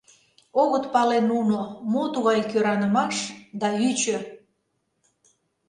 Огыт 0.61 0.85
пале 0.93 1.19
нуно, 1.29 1.59
Мо 1.91 2.03
тугай 2.13 2.39
кӧранымаш 2.51 3.15
Да 3.59 3.67
ӱчӧ! 3.87 4.17